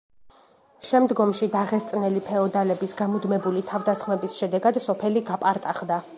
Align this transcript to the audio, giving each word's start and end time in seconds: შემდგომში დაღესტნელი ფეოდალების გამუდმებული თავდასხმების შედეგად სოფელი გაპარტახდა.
შემდგომში 0.87 1.49
დაღესტნელი 1.55 2.23
ფეოდალების 2.31 2.97
გამუდმებული 3.03 3.63
თავდასხმების 3.75 4.43
შედეგად 4.43 4.85
სოფელი 4.89 5.27
გაპარტახდა. 5.31 6.05